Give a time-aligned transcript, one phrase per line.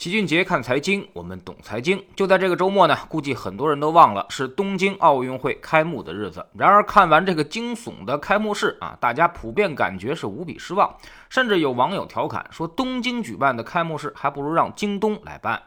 [0.00, 2.02] 齐俊杰看财经，我们懂财经。
[2.16, 6.42] 就在这个周末呢，估计很多人都忘了是东京奥运会开幕的日子。
[6.56, 10.90] 然而看完这个惊悚的开幕式啊，大家普遍感觉是无比失望，
[11.30, 15.62] 甚至有网友调侃说，东京举办的开幕式还不如让京东来办。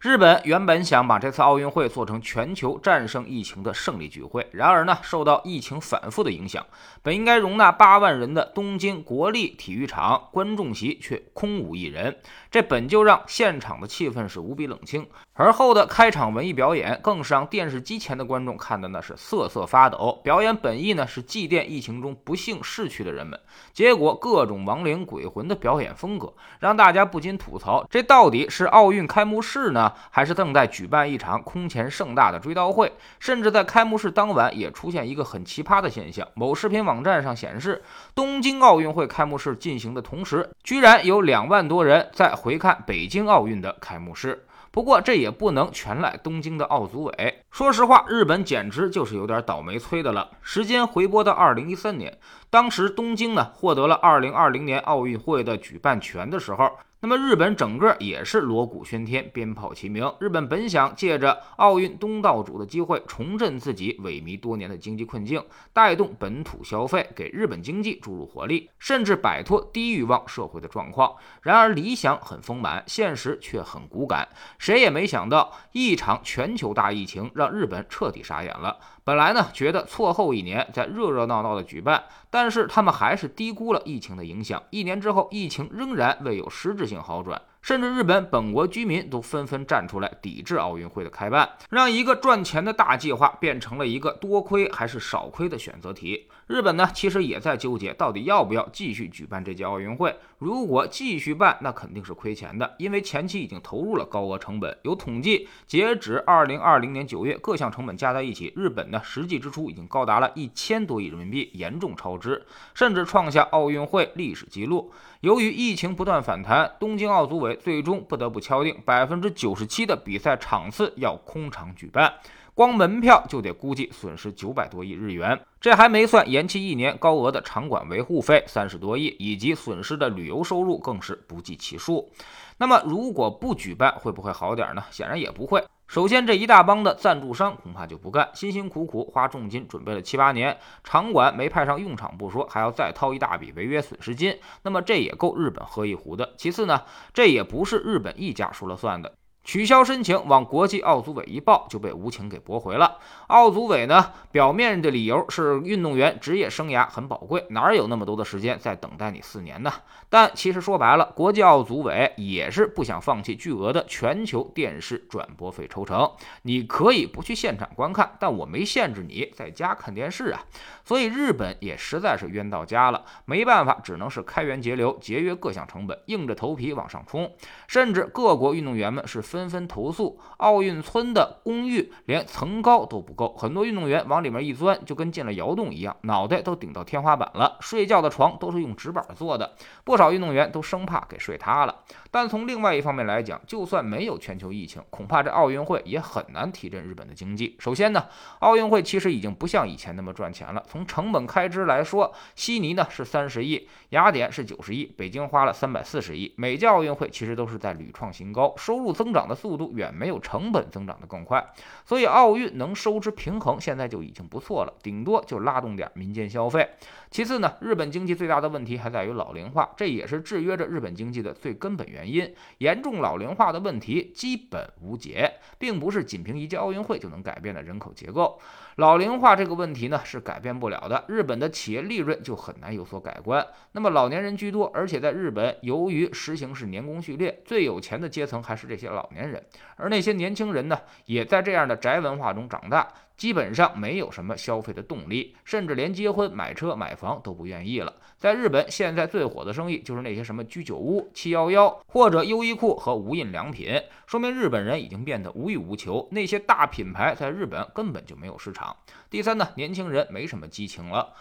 [0.00, 6.66] 日本原本想把这次奥运会做成全球战胜疫情的胜利聚会，然而呢，受到疫情反复的影响，
[7.02, 12.16] 本应该容纳八万人的东京国立体育场观众席却空无一人，
[12.50, 15.06] 这本就让现场的气氛是无比冷清。
[15.42, 20.20] 而后的开场文艺表演更是让电视机前的观众看的那是瑟瑟发抖。
[20.22, 23.36] 表演本意呢是祭奠疫情中不幸逝去的人们，
[23.72, 32.92] 结果各种亡灵鬼魂的表演风格，让大家不禁吐槽：这到底是奥运开幕式呢，还是正在举办一场空前盛大的追悼会？
[33.18, 37.82] 甚至在开幕式当晚也出现一个很奇葩的现象：某视频网站上显示，
[38.14, 44.46] 东京奥运会开幕式进行的同时，居然有两万多人在回看北京奥运的开幕式。
[44.72, 47.41] 不过这也不能全赖东京的奥组委。
[47.52, 50.30] 说实话，日本简直就是有点倒霉催的了。
[50.40, 56.72] 时间回拨到二零一三年，当时东京呢获得了二零二零年奥运会的举办权的时候。
[57.04, 60.08] 那么日本整个也是锣鼓喧天，鞭炮齐鸣。
[60.20, 71.12] 日本本想借着奥运东道主的机会，重振自己萎靡多年的经济困境，带动本土消费，给日本经济注入活力，甚至摆脱低欲望社会的状况。
[71.42, 74.28] 然而理想很丰满，现实却很骨感。
[74.56, 78.78] 谁也没想到，一场全球大疫情让让日本彻底傻眼了。
[79.04, 84.62] 本来呢，觉得错后一年再热热闹闹的举办，但是他们还是低估了疫情的影响。
[84.70, 87.42] 一年之后，疫情仍然未有实质性好转。
[87.62, 96.28] 甚至日本本国居民都纷纷站出来抵制奥运会的开办，让一个赚钱的大计划变成了一个多亏还是少亏的选择题。
[96.48, 100.12] 日本呢，其实也在纠结到底要不要继续举办这届奥运会。
[100.38, 104.76] 如果继续办，那肯定是亏钱的，因为前期已经投入了高额成本。
[104.82, 114.92] 有统计，截止二零二零年九月，各项成本加在一起，日本呢实际支出已经高达了一千多亿人民币，严重超支，甚至创下奥运会历史记录。
[115.22, 122.12] 由于疫情不断反弹，东京奥组委最终不得不敲定百分之九十七的比赛场次要空场举办，
[122.54, 132.10] 光门票就得估计损失九百多亿日元，这还没算延期一年高额的场馆维护费三十多亿，以及损失的旅游收入更是不计其数。
[132.58, 134.84] 那么如果不举办，会不会好点呢？
[134.90, 135.64] 显然也不会。
[135.92, 146.32] 首先，这一大帮的赞助商恐怕就不干，辛辛苦苦花重金准备了七八年，场馆没派上用场不说，还要再掏一大笔违约损失金，那么这也够日本喝一壶的。
[146.38, 146.80] 其次呢，
[147.12, 149.12] 这也不是日本一家说了算的。
[149.44, 152.98] 取消申请，往国际奥组委一报，就被无情给驳回了。
[153.26, 159.72] 奥组委呢，表面的理由是运动员职业生涯很宝贵，哪有那么多的时间在等待你四年呢？
[160.08, 166.08] 但其实说白了，国际奥组委也是不想放弃巨额的全球电视转播费抽成。
[166.42, 170.40] 你可以不去现场观看，但我没限制你在家看电视啊。
[170.84, 177.28] 所以日本也实在是冤到家了，没办法，只能是开源节流，节约各项成本，硬着头皮往上冲。
[177.66, 179.20] 甚至各国运动员们是。
[179.32, 187.56] 纷纷投诉，奥运村的公寓连层高都不够，很多运动员往里面一钻，就跟进了窑洞一样，脑袋都顶到天花板了。
[187.60, 189.54] 睡觉的床都是用纸板做的，
[189.84, 191.74] 不少运动员都生怕给睡塌了。
[192.10, 197.56] 但从另外一方面来讲，就算没有全球疫情，恐怕这奥运会也很难提振日本的经济。
[197.58, 198.04] 首先呢，
[198.40, 200.62] 奥运会其实已经不像以前那么赚钱了。
[200.68, 206.34] 从成本开支来说，悉尼呢是三十亿，雅典是九十亿，北京花了三百四十亿。
[206.36, 209.21] 每届奥运会其实都是在屡创新高，收入增长。
[209.22, 211.44] 涨的速度远没有成本增长的更快，
[211.86, 216.68] 所以奥运能收支平衡，现在就已经不错了，顶多就拉动点民间消费。
[217.08, 222.34] 其次呢，日本经济最大的问题还在于老龄化，这也是制约着日本经济的最根本原因。
[222.58, 228.40] 严重老龄化的问题基本无解，并不是仅凭一届奥运会就能改变的人口结构。
[228.76, 233.46] 老龄化这个问题呢是改变不了的，日本的企业利润就很难有所改观。
[233.72, 239.44] 那么老年人居多，而且在日本由于实行是年功序列，最有钱的阶层还是这些老年人，
[239.76, 242.88] 而那些年轻人呢也在这样的宅文化中长大。
[243.14, 247.94] 基本上没有什么消费的动力，甚至连结婚、买车、买房都不愿意了。
[248.18, 256.08] 在日本，现在最火的生意就是那些什么居酒屋、七幺幺或者优衣库和无印良品，说明日本人已经变得无欲无求。
[256.10, 258.74] 那些大品牌在日本根本就没有市场。
[259.08, 261.12] 第三呢，年轻人没什么激情了。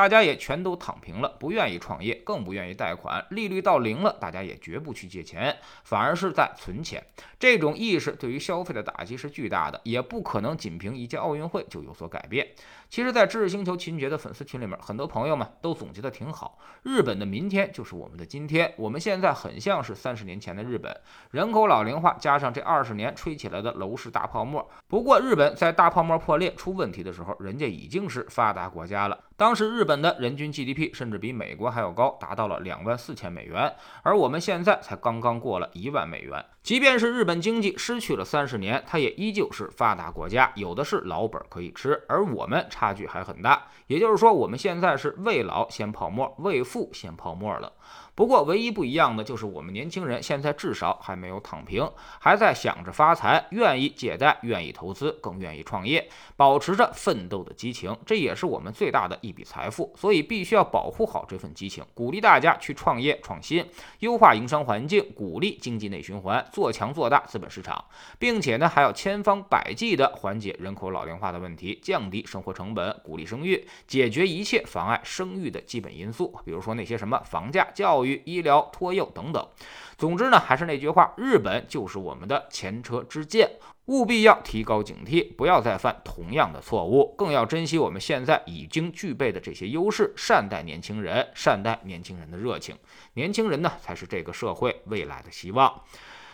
[0.00, 5.54] 大家也全都躺平了，不愿意创业，更不愿意贷款，利率到零了，大家也绝不去借钱，
[5.84, 7.04] 反而是在存钱。
[7.38, 12.48] 这种意识对于消费的打击是巨大的，也不可能仅凭一届奥运会就有所改变。
[12.88, 16.58] 其实，在知识星球秦杰的粉丝群里面，很多朋友们都总结的挺好。
[16.82, 20.98] 日本的明天就是我们的今天，我们现在很像是三十年前的日本，
[21.30, 24.66] 人口老龄化加上这二十年吹起来的楼市大泡沫。
[24.88, 29.20] 不过，日本在大泡沫破裂出问题的时候，人家已经是发达国家了。
[29.40, 36.44] 当时日本的人均 GDP 甚至比美国还要高，达到了两万四千美元，而我们现在才刚刚过了一万美元。
[36.62, 43.68] 即便是日本经济失去了三十年，它也依旧是发达国家，有的是老本可以吃，而我们差距还很大。
[43.86, 47.72] 也就是说，我们现在是未老先泡沫，未富先泡沫了。
[48.14, 59.90] 不过，唯一不一样的就是我们年轻人现在至少还没有躺平，还在想着发财，愿意借贷，愿意投资，更愿意创业，保持着奋斗的激情，这也是我们最大的一一笔财富。
[59.96, 63.64] 所以，必须要保护好这份激情，鼓励大家去创业创新，
[64.00, 67.82] 优化营商环境，鼓励经济内循环，做强做大资本市场，
[68.18, 78.10] 并且呢，还要千方百计地缓解人口老龄化的问题，降低生活成本，鼓励生育，解决一切妨碍生育的基本因素，比如说那些什么房价、教育。
[78.24, 79.48] 医疗、托幼等等，
[79.96, 83.48] 总之呢，还是那句话，日本就是我们的前车之鉴，
[83.90, 92.76] 务必要提高警惕，不要再犯同样的错误，更要珍惜我们现在已经具备的这些优势，善待年轻人，善待年轻人的热情，
[93.14, 95.82] 年轻人呢，才是这个社会未来的希望。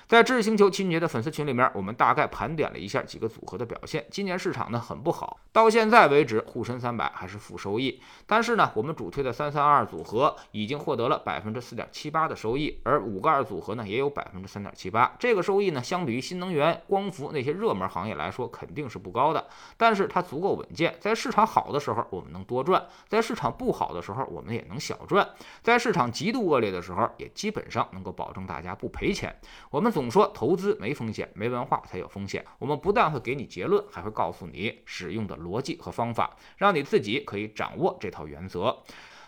[0.08, 4.06] 在知识星球清洁的粉丝群里面，我们大概盘点了一下几个组合的表现。
[4.08, 8.00] 今年市场呢很不好，到现在为止，沪深三百还是负收益。
[8.24, 15.12] 但是呢，我们主推的三三二组合已经获得了百分之四点七八的收益，而五个二组合呢也有百分之三点七八。
[15.18, 19.44] 这个收益呢，相比于新能源、光伏那些热门行业来说，肯定是不高的。
[19.76, 25.28] 但是它足够稳健，在市场好的时候我们能多赚，在市场不好的时候我们也能小赚，
[25.64, 29.34] 在市场极度恶劣的时候也基本上能够保证大家不赔钱。
[29.68, 29.95] 我们。
[29.96, 32.44] 总说投资没风险，没文化才有风险。
[32.58, 38.76] 我们不但会给你结论，还会告诉你使用的逻辑和方法，让你自己可以掌握这套原则。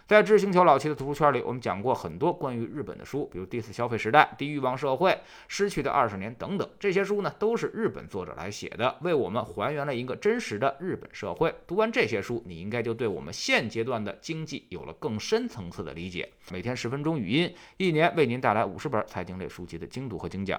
[0.09, 5.11] 在知星球老七的读书圈里，我们讲过很多关于日本的书，比如《第四消费时代》《低欲望社会》
[5.49, 6.67] 《失去的二十年》等等。
[6.81, 11.55] 这些书呢，都是日本作者来写的，为我们还原了一个真实的日本社会。
[11.67, 16.27] 读完这些书，你应该就对我们现阶段的经济有了更深层次的理解。
[16.51, 20.59] 每天十分钟语音，一年为您带来五十本财经类书籍的精读和精讲。